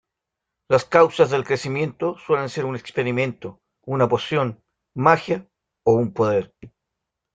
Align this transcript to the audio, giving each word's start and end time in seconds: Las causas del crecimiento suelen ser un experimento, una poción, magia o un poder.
Las 0.67 0.83
causas 0.85 1.29
del 1.29 1.43
crecimiento 1.45 2.17
suelen 2.17 2.49
ser 2.49 2.65
un 2.65 2.75
experimento, 2.75 3.59
una 3.85 4.09
poción, 4.09 4.63
magia 4.95 5.47
o 5.85 5.93
un 5.93 6.11
poder. 6.11 6.55